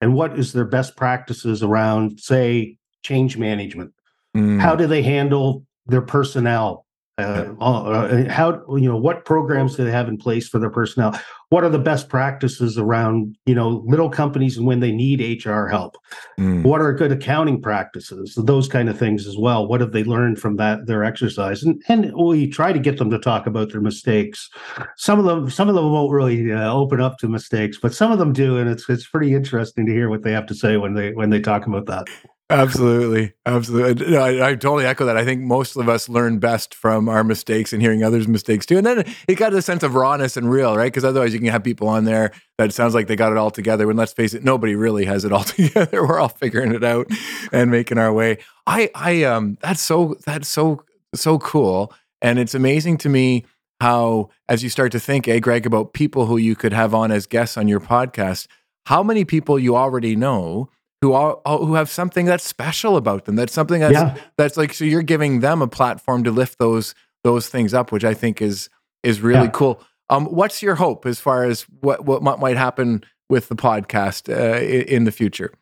[0.00, 3.92] and what is their best practices around say change management
[4.36, 4.60] mm.
[4.60, 6.86] how do they handle their personnel
[7.18, 11.18] uh, uh, how you know what programs do they have in place for their personnel?
[11.50, 15.66] What are the best practices around you know little companies and when they need hr
[15.66, 15.96] help?
[16.38, 16.62] Mm.
[16.62, 18.34] what are good accounting practices?
[18.36, 19.66] Those kind of things as well.
[19.66, 21.62] What have they learned from that their exercise?
[21.62, 24.48] And and we try to get them to talk about their mistakes.
[24.96, 28.12] Some of them some of them won't really uh, open up to mistakes but some
[28.12, 30.76] of them do and it's it's pretty interesting to hear what they have to say
[30.76, 32.06] when they when they talk about that
[32.50, 33.32] absolutely.
[33.46, 34.10] Absolutely.
[34.10, 35.16] No, I, I, totally echo that.
[35.16, 38.76] I think most of us learn best from our mistakes and hearing others mistakes too.
[38.76, 40.92] And then it got a sense of rawness and real right?
[40.92, 43.50] Because otherwise you can have people on there that sounds like they got it all
[43.50, 46.06] together when let's face it nobody really has it all together.
[46.06, 47.06] We're all figuring it out
[47.52, 48.38] and making our way.
[48.66, 50.84] I i um that's so that's so
[51.14, 51.92] so cool.
[52.22, 53.46] And it's amazing to me
[53.80, 57.10] how as you start to think hey gregg about people who you could have on
[57.10, 58.46] as guests on your podcast
[58.86, 60.68] how many people you already know
[61.00, 63.36] who are who have something that's special about them.
[63.36, 64.16] That's something that's yeah.
[64.36, 68.04] that's like so you're giving them a platform to lift those those things up, which
[68.04, 68.68] I think is
[69.02, 69.50] is really yeah.
[69.50, 69.82] cool.
[70.10, 74.60] Um, what's your hope as far as what what might happen with the podcast uh,
[74.60, 75.52] in the future?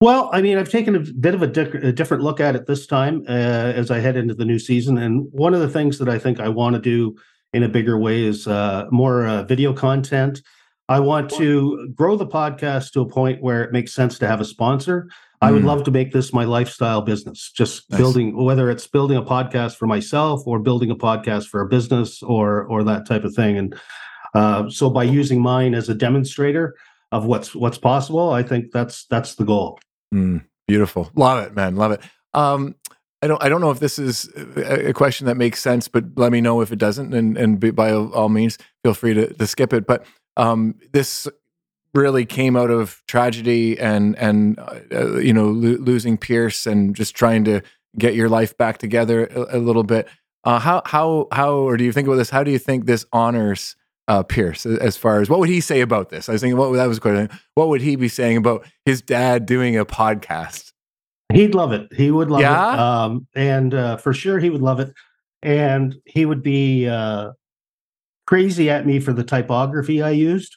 [0.00, 2.66] Well, I mean, I've taken a bit of a, di- a different look at it
[2.66, 5.98] this time uh, as I head into the new season, and one of the things
[5.98, 7.14] that I think I want to do
[7.52, 10.42] in a bigger way is uh, more uh, video content.
[10.92, 14.42] I want to grow the podcast to a point where it makes sense to have
[14.42, 15.08] a sponsor.
[15.40, 15.66] I would mm.
[15.66, 17.98] love to make this my lifestyle business, just nice.
[17.98, 22.22] building whether it's building a podcast for myself or building a podcast for a business
[22.22, 23.56] or or that type of thing.
[23.56, 23.80] And
[24.34, 26.74] uh, so by using mine as a demonstrator
[27.10, 29.80] of what's what's possible, I think that's that's the goal.
[30.14, 32.02] Mm, beautiful, love it, man, love it.
[32.34, 32.74] Um,
[33.22, 36.32] I don't I don't know if this is a question that makes sense, but let
[36.32, 39.72] me know if it doesn't, and and by all means, feel free to, to skip
[39.72, 39.86] it.
[39.86, 40.04] But
[40.36, 41.28] um, this
[41.94, 44.58] really came out of tragedy and and
[44.92, 47.60] uh, you know lo- losing Pierce and just trying to
[47.98, 50.08] get your life back together a, a little bit.
[50.44, 52.30] Uh, how how how or do you think about this?
[52.30, 53.76] How do you think this honors
[54.08, 56.28] uh, Pierce as far as what would he say about this?
[56.28, 57.28] I was thinking what that was question.
[57.54, 60.72] What would he be saying about his dad doing a podcast?
[61.32, 61.92] He'd love it.
[61.94, 62.74] He would love yeah?
[62.74, 62.78] it.
[62.78, 64.92] Um, and uh, for sure, he would love it.
[65.42, 67.32] And he would be uh,
[68.32, 70.56] crazy at me for the typography I used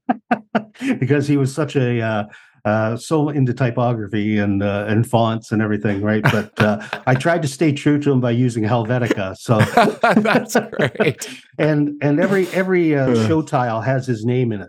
[1.00, 2.24] because he was such a uh,
[2.66, 6.22] uh, so into typography and uh, and fonts and everything, right?
[6.22, 9.34] But uh, I tried to stay true to him by using Helvetica.
[9.38, 9.60] So
[10.20, 11.42] that's great.
[11.58, 14.68] and and every every uh, show tile has his name in it.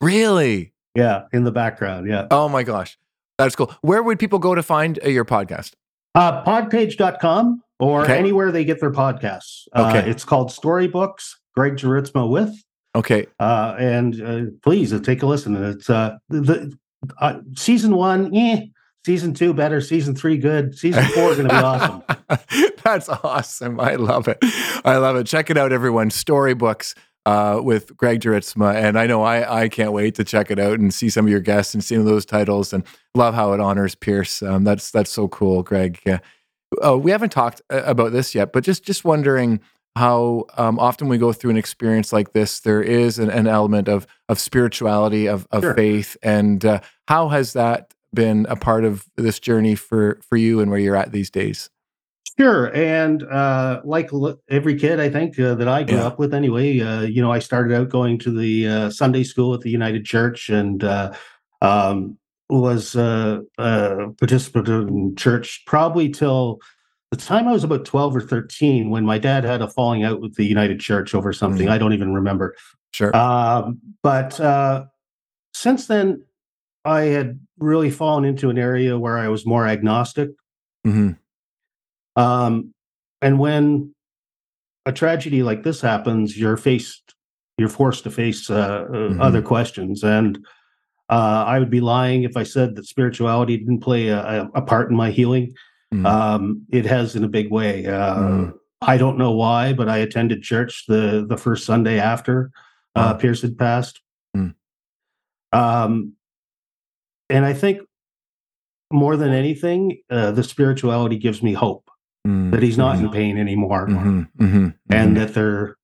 [0.00, 0.72] Really?
[0.96, 2.08] Yeah, in the background.
[2.08, 2.26] Yeah.
[2.32, 2.98] Oh my gosh,
[3.38, 3.72] that's cool.
[3.82, 5.74] Where would people go to find uh, your podcast?
[6.16, 8.18] Uh, podpage.com or okay.
[8.18, 9.68] anywhere they get their podcasts.
[9.72, 10.06] Uh, okay.
[10.06, 12.54] Uh, it's called Storybooks, Gregg Jorritsma with.
[12.94, 13.26] Okay.
[13.38, 15.62] Uh, and uh, please uh, take a listen.
[15.62, 16.76] It's uh, the
[17.20, 18.66] uh, season one, eh,
[19.04, 22.02] season two better, season three good, season four going to be awesome.
[22.84, 23.78] That's awesome.
[23.78, 24.38] I love it.
[24.84, 25.26] I love it.
[25.26, 26.10] Check it out, everyone.
[26.10, 26.94] Storybooks.
[27.26, 28.74] Uh, with Gregg Jorritsma.
[28.74, 31.30] And I know I, I can't wait to check it out and see some of
[31.30, 32.82] your guests and see those titles and
[33.14, 34.42] love how it honors Pierce.
[34.42, 36.00] Um, that's that's so cool, Gregg.
[36.06, 36.20] Yeah.
[36.82, 39.60] Oh, we haven't talked uh, about this yet, but just just wondering
[39.96, 43.88] how um, often we go through an experience like this, there is an, an element
[43.88, 45.74] of of spirituality, of, of sure.
[45.74, 50.60] faith, and uh, how has that been a part of this journey for for you
[50.60, 51.70] and where you're at these days?
[52.38, 54.10] Sure, and uh, like
[54.48, 56.06] every kid, I think uh, that I grew yeah.
[56.06, 56.78] up with, anyway.
[56.78, 60.04] Uh, you know, I started out going to the uh, Sunday school at the United
[60.04, 61.12] Church, and uh,
[61.60, 62.16] um,
[62.48, 66.60] was a participant in church probably till
[67.10, 70.20] the time I was about twelve or thirteen, when my dad had a falling out
[70.20, 71.66] with the United Church over something.
[71.66, 71.72] Mm-hmm.
[71.72, 72.54] I don't even remember.
[72.92, 74.84] Sure, um, but uh,
[75.54, 76.24] since then,
[76.84, 80.30] I had really fallen into an area where I was more agnostic.
[80.86, 81.12] Mm-hmm
[82.18, 82.74] um,
[83.22, 83.94] and when
[84.84, 87.14] a tragedy like this happens, you're faced,
[87.56, 89.20] you're forced to face uh, uh, mm-hmm.
[89.20, 90.02] other questions.
[90.02, 90.44] And
[91.08, 94.90] uh, I would be lying if I said that spirituality didn't play a, a part
[94.90, 95.54] in my healing.
[95.92, 96.06] Mm-hmm.
[96.06, 97.86] Um, it has in a big way.
[97.86, 98.50] Uh, mm-hmm.
[98.82, 102.50] I don't know why, but I attended church the the first Sunday after
[102.94, 104.00] uh, Pierce had passed.
[104.36, 104.54] Mm.
[105.52, 106.12] Um,
[107.30, 107.80] and I think
[108.90, 111.90] more than anything, uh, the spirituality gives me hope
[112.26, 113.06] mm, that he's not mm-hmm.
[113.06, 115.14] in pain anymore, mm-hmm, mm-hmm, and mm-hmm.
[115.14, 115.76] that they're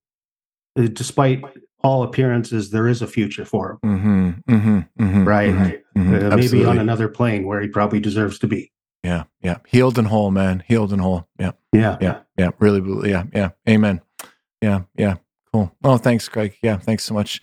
[0.77, 1.43] despite
[1.85, 4.41] all appearances, there is a future for him.
[4.49, 5.81] Mm-hmm, mm-hmm, right?
[5.95, 8.73] Uh, maybe on another plane where he probably deserves to be.
[9.03, 9.59] Yeah, yeah.
[9.69, 10.65] Healed and whole, man.
[10.67, 11.29] Healed and whole.
[11.39, 11.53] Yeah.
[11.73, 11.99] Yeah.
[12.01, 12.21] Yeah.
[12.39, 12.51] Yeah.
[12.59, 13.25] Really, yeah.
[13.35, 13.51] Yeah.
[13.69, 14.01] Amen.
[14.63, 14.85] Yeah.
[14.97, 15.17] Yeah.
[15.53, 15.71] Cool.
[15.85, 16.57] Oh, thanks, Gregg.
[16.63, 16.79] Yeah.
[16.79, 17.43] Thanks so much.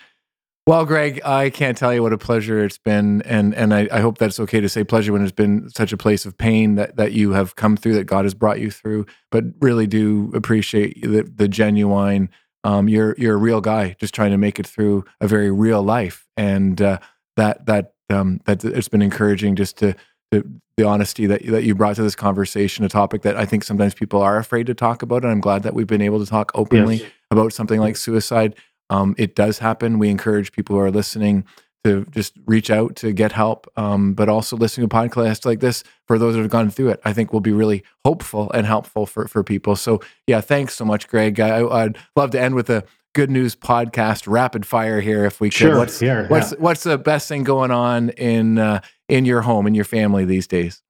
[0.66, 4.00] Well, Gregg, I can't tell you what a pleasure it's been, and and I, I
[4.00, 6.98] hope that's okay to say pleasure when it's been such a place of pain that
[6.98, 9.06] that you have come through, that God has brought you through.
[9.32, 12.30] But really do appreciate the the genuine.
[12.64, 15.82] Um, you're you're a real guy, just trying to make it through a very real
[15.82, 17.00] life, and uh,
[17.38, 19.96] that that um, that it's been encouraging just to,
[20.32, 20.44] to
[20.78, 23.94] the honesty that that you brought to this conversation, a topic that I think sometimes
[23.94, 26.52] people are afraid to talk about, and I'm glad that we've been able to talk
[26.54, 27.12] openly yes.
[27.32, 28.56] about something like suicide
[28.92, 30.00] um, it does happen.
[30.00, 31.46] We encourage people who are listening
[31.84, 35.84] to just reach out to get help, um, but also listening to podcasts like this
[36.08, 37.02] for those that have gone through it.
[37.06, 39.76] I think will be really hopeful and helpful for for people.
[39.76, 41.40] So yeah, thanks so much, Gregg.
[41.40, 45.50] I, would love to end with a good news podcast rapid fire here if we
[45.50, 45.58] could.
[45.58, 46.58] Sure, what's here, what's yeah.
[46.60, 50.48] what's the best thing going on in uh, in your home in your family these
[50.48, 50.82] days?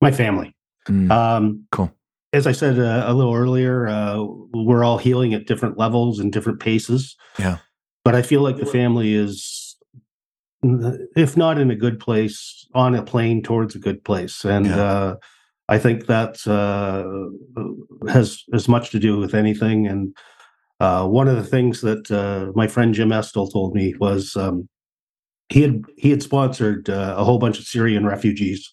[0.00, 0.54] My family.
[0.88, 1.94] Mm, um, cool
[2.34, 6.32] as I said uh, a little earlier, uh, we're all healing at different levels and
[6.32, 7.16] different paces.
[7.38, 7.58] Yeah.
[8.04, 9.63] But I feel like the family is,
[11.16, 14.44] if not in a good place, on a plane towards a good place.
[14.44, 14.82] And yeah.
[14.82, 15.16] uh,
[15.68, 17.04] I think that uh,
[18.10, 19.86] has as much to do with anything.
[19.86, 20.16] And
[20.80, 24.68] uh, one of the things that uh, my friend Jim Estill told me was um,
[25.48, 28.72] he had he had sponsored a whole bunch of Syrian refugees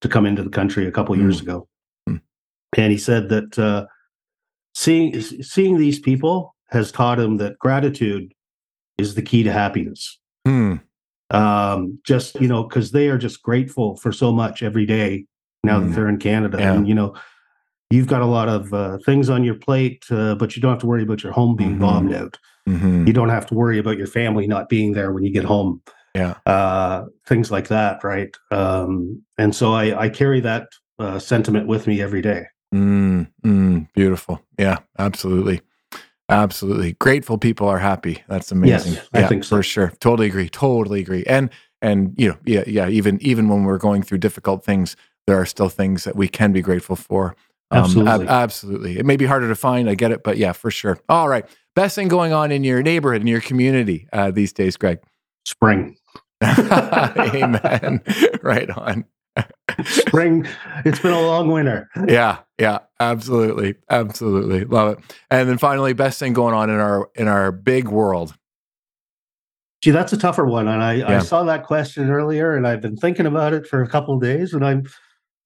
[0.00, 1.20] to come into the country a couple mm.
[1.20, 1.68] years ago
[2.76, 3.86] and he said that uh,
[4.74, 8.32] seeing seeing these people has taught him that gratitude
[8.98, 10.18] is the key to happiness.
[10.46, 10.76] Hmm.
[11.30, 15.26] Um, just you know, because they are just grateful for so much every day
[15.64, 15.92] now that hmm.
[15.92, 16.72] they're in Canada, yeah.
[16.72, 17.14] and you know,
[17.90, 20.80] you've got a lot of uh, things on your plate, uh, but you don't have
[20.80, 21.80] to worry about your home being mm-hmm.
[21.82, 22.38] bombed out.
[22.68, 23.06] Mm-hmm.
[23.06, 25.82] You don't have to worry about your family not being there when you get home.
[26.14, 28.34] Yeah, uh, things like that, right?
[28.50, 32.46] Um, and so I, I carry that uh, sentiment with me every day.
[32.74, 34.40] Mm, mm, beautiful.
[34.58, 35.60] Yeah, absolutely.
[36.30, 36.92] Absolutely.
[36.94, 38.22] Grateful people are happy.
[38.28, 38.94] That's amazing.
[38.94, 39.56] Yes, I think so.
[39.56, 39.92] For sure.
[40.00, 40.48] Totally agree.
[40.48, 41.24] Totally agree.
[41.26, 41.50] And
[41.82, 45.46] and you know, yeah, yeah, even even when we're going through difficult things, there are
[45.46, 47.36] still things that we can be grateful for.
[47.70, 48.26] Um, absolutely.
[48.26, 48.98] Ab- absolutely.
[48.98, 50.98] It may be harder to find, I get it, but yeah, for sure.
[51.08, 51.46] All right.
[51.76, 54.98] Best thing going on in your neighborhood, in your community uh, these days, Gregg?
[55.44, 55.96] Spring.
[56.44, 58.02] Amen.
[58.42, 59.04] right on.
[59.84, 60.46] Spring.
[60.84, 61.88] It's been a long winter.
[62.08, 65.16] Yeah, yeah, absolutely, absolutely, love it.
[65.30, 68.34] And then finally, best thing going on in our in our big world.
[69.82, 71.16] Gee, that's a tougher one, and I, yeah.
[71.16, 74.20] I saw that question earlier, and I've been thinking about it for a couple of
[74.20, 74.86] days, and I'm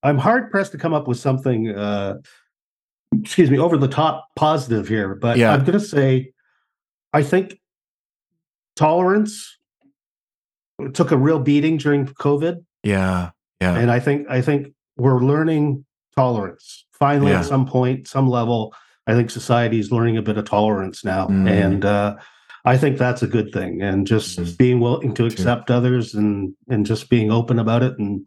[0.02, 1.70] I'm hard pressed to come up with something.
[1.70, 2.16] Uh,
[3.20, 5.52] excuse me, over the top positive here, but yeah.
[5.52, 6.32] I'm going to say,
[7.12, 7.60] I think
[8.74, 9.56] tolerance
[10.94, 12.64] took a real beating during COVID.
[12.82, 13.30] Yeah.
[13.60, 13.76] Yeah.
[13.76, 15.84] And I think I think we're learning
[16.16, 16.84] tolerance.
[16.92, 17.40] Finally, yeah.
[17.40, 18.74] at some point, some level,
[19.06, 21.26] I think society is learning a bit of tolerance now.
[21.26, 21.50] Mm.
[21.50, 22.16] And uh,
[22.64, 23.82] I think that's a good thing.
[23.82, 24.56] And just mm.
[24.56, 28.26] being willing to accept others and and just being open about it and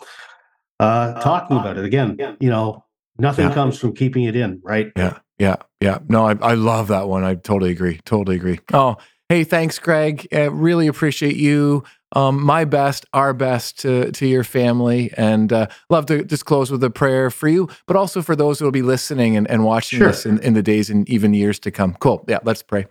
[0.79, 1.85] uh, talking about it.
[1.85, 2.85] Again, you know,
[3.17, 3.53] nothing yeah.
[3.53, 4.91] comes from keeping it in, right?
[4.95, 5.19] Yeah.
[5.39, 5.57] Yeah.
[5.81, 5.99] Yeah.
[6.09, 7.23] No, I, I love that one.
[7.23, 7.99] I totally agree.
[8.05, 8.59] Totally agree.
[8.73, 8.97] Oh,
[9.29, 10.27] hey, thanks, Gregg.
[10.33, 11.83] Uh, really appreciate you
[12.13, 15.11] um, my best, our best to, to your family.
[15.17, 18.59] And uh, love to just close with a prayer for you, but also for those
[18.59, 20.07] who will be listening and, and watching sure.
[20.07, 21.95] this in, in the days and even years to come.
[21.99, 22.23] Cool.
[22.27, 22.87] Yeah, let's pray.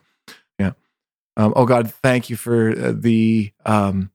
[0.58, 0.72] Yeah.
[1.36, 4.10] Um, oh God, thank you for uh, the um,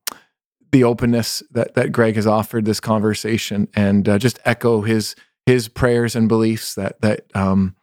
[0.71, 5.67] the openness that that Gregg has offered this conversation, and uh, just echo his his
[5.67, 7.75] prayers and beliefs that that um,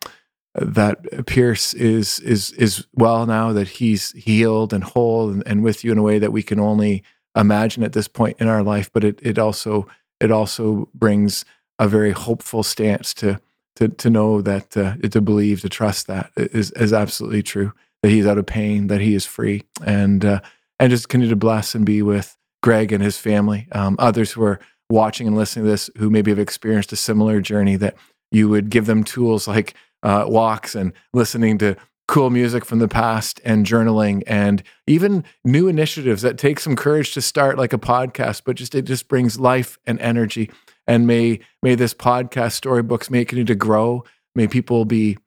[0.61, 5.85] that Pierce is is is well now, that he's healed and whole and, and with
[5.85, 7.03] you in a way that we can only
[7.37, 8.91] imagine at this point in our life.
[8.93, 9.87] But it it also
[10.21, 11.45] it also brings
[11.79, 13.41] a very hopeful stance to
[13.77, 18.11] to to know that uh, to believe to trust that is is absolutely true that
[18.11, 20.41] he's out of pain that he is free and uh,
[20.79, 24.43] and just continue to bless and be with Gregg and his family um, others who
[24.43, 24.59] are
[24.91, 27.97] watching and listening to this who maybe have experienced a similar journey that
[28.31, 31.77] you would give them tools like uh, walks and listening to
[32.09, 37.13] cool music from the past and journaling and even new initiatives that take some courage
[37.13, 40.51] to start like a podcast but just it just brings life and energy.
[40.87, 44.05] And may may this podcast storybooks may continue to grow.
[44.35, 45.19] May people be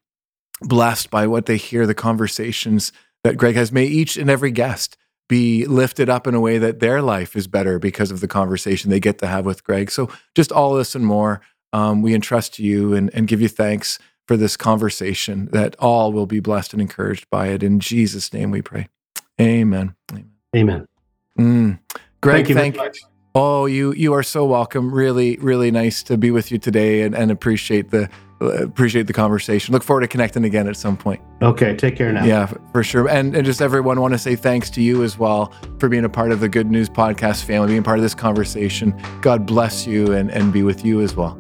[0.62, 2.92] blessed by what they hear the conversations
[3.24, 3.72] that gregg has.
[3.72, 4.98] May each and every guest
[5.30, 8.90] be lifted up in a way that their life is better because of the conversation
[8.90, 9.92] they get to have with gregg.
[9.92, 11.42] So just all this and more
[11.74, 13.98] um, we entrust to you and, and give you thanks
[14.32, 17.62] for this conversation, that all will be blessed and encouraged by it.
[17.62, 18.88] In Jesus' name we pray.
[19.42, 19.94] Amen.
[20.56, 20.88] Amen.
[21.38, 21.80] Mm.
[22.22, 22.56] Gregg, thank you.
[22.56, 22.98] Thank, much.
[23.36, 24.96] Oh, you you are so welcome.
[24.96, 28.10] Really, really nice to be with you today, and, and appreciate the
[28.42, 29.74] uh, appreciate the conversation.
[29.74, 31.20] Look forward to connecting again at some point.
[31.42, 32.24] Okay, take care now.
[32.24, 33.10] Yeah, for sure.
[33.10, 36.10] And and just everyone want to say thanks to you as well for being a
[36.10, 38.98] part of the Good News Podcast family, being part of this conversation.
[39.20, 41.38] God bless you and and be with you as well.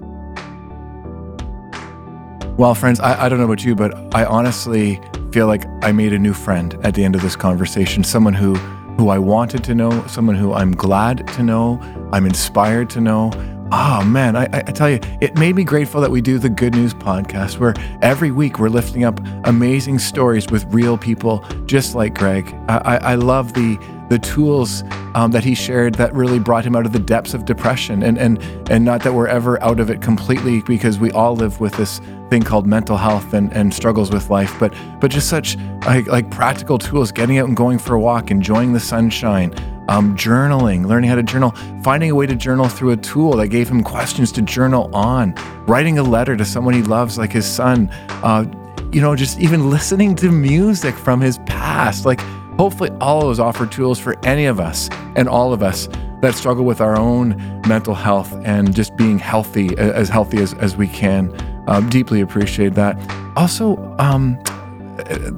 [2.61, 5.01] Well, friends, I, I don't know about you, but I honestly
[5.31, 8.03] feel like I made a new friend at the end of this conversation.
[8.03, 8.53] Someone who
[8.99, 11.79] who I wanted to know, someone who I'm glad to know,
[12.13, 13.31] I'm inspired to know.
[13.71, 16.75] Oh man, I, I, tell you, it made me grateful that we do the Good
[16.75, 22.13] News podcast, where every week we're lifting up amazing stories with real people, just like
[22.13, 22.53] Gregg.
[22.69, 23.79] I, I love the
[24.11, 24.83] the tools
[25.15, 28.19] um, that he shared that really brought him out of the depths of depression, and
[28.19, 28.39] and
[28.69, 31.99] and not that we're ever out of it completely, because we all live with this
[32.31, 36.31] thing called mental health and, and struggles with life, but but just such like, like
[36.31, 39.53] practical tools, getting out and going for a walk, enjoying the sunshine,
[39.89, 41.51] um, journaling, learning how to journal,
[41.83, 45.33] finding a way to journal through a tool that gave him questions to journal on,
[45.67, 47.89] writing a letter to someone he loves, like his son,
[48.23, 48.45] uh,
[48.93, 52.05] you know, just even listening to music from his past.
[52.05, 52.21] Like,
[52.57, 55.89] hopefully, all of those offer tools for any of us and all of us
[56.21, 57.35] that struggle with our own
[57.67, 61.33] mental health and just being healthy, as healthy as, as we can.
[61.67, 62.97] Um, deeply appreciate that.
[63.35, 64.41] Also, um,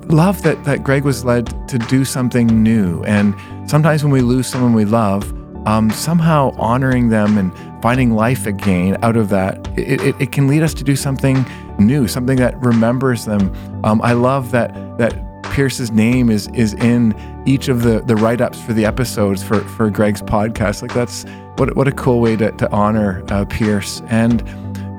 [0.08, 3.04] love that that Gregg was led to do something new.
[3.04, 3.36] And
[3.70, 5.32] sometimes when we lose someone we love,
[5.68, 10.48] um, somehow honoring them and finding life again out of that, it, it, it, can
[10.48, 11.46] lead us to do something
[11.80, 13.54] new, something that remembers them.
[13.84, 15.14] Um, I love that that
[15.54, 19.60] Pierce's name is is in each of the the write ups for the episodes for
[19.62, 20.82] for Gregg's podcast.
[20.82, 21.26] Like that's
[21.58, 24.42] what what a cool way to to honor uh, Pierce and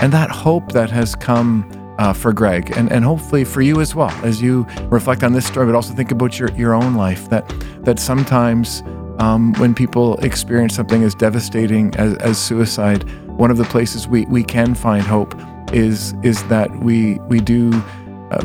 [0.00, 3.94] and that hope that has come uh, for Gregg and, and hopefully for you as
[3.96, 7.28] well as you reflect on this story, but also think about your, your own life
[7.30, 7.48] that
[7.80, 8.82] that sometimes
[9.18, 14.24] um, when people experience something as devastating as, as suicide, one of the places we,
[14.26, 15.34] we can find hope
[15.72, 17.72] is is that we we do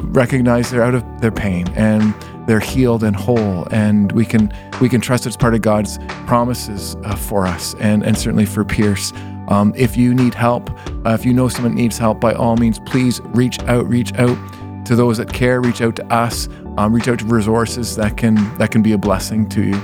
[0.03, 2.13] recognize they're out of their pain and
[2.47, 4.51] they're healed and whole and we can
[4.81, 8.65] we can trust it's part of God's promises uh, for us and and certainly for
[8.65, 9.13] Pierce
[9.49, 10.69] um, if you need help,
[11.05, 13.87] uh, if you know someone needs help, by all means, please reach out.
[13.87, 14.37] Reach out
[14.85, 15.59] to those that care.
[15.59, 16.47] Reach out to us.
[16.77, 19.75] Um, reach out to resources that can that can be a blessing to you.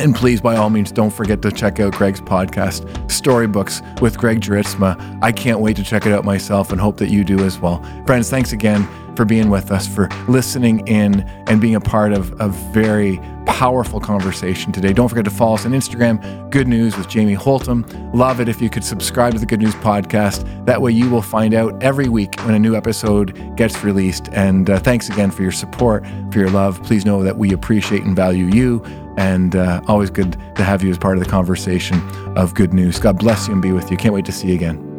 [0.00, 4.40] And please, by all means, don't forget to check out Gregg's podcast, Storybooks with Gregg
[4.40, 5.18] Jorritsma.
[5.22, 7.82] I can't wait to check it out myself and hope that you do as well.
[8.06, 8.86] Friends, thanks again
[9.16, 14.00] for being with us, for listening in and being a part of a very powerful
[14.00, 14.92] conversation today.
[14.92, 17.84] Don't forget to follow us on Instagram, Good News with Jamie Holtom.
[18.14, 20.66] Love it if you could subscribe to the Good News podcast.
[20.66, 24.28] That way you will find out every week when a new episode gets released.
[24.32, 26.82] And uh, thanks again for your support, for your love.
[26.82, 28.84] Please know that we appreciate and value you.
[29.16, 32.00] And uh, always good to have you as part of the conversation
[32.36, 32.98] of good news.
[32.98, 33.96] God bless you and be with you.
[33.96, 34.95] Can't wait to see you again.